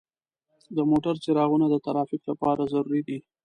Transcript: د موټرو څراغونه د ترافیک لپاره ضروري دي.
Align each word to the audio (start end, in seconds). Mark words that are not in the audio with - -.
د 0.75 0.77
موټرو 0.89 1.21
څراغونه 1.23 1.65
د 1.69 1.75
ترافیک 1.85 2.21
لپاره 2.31 2.69
ضروري 2.73 3.01
دي. 3.07 3.17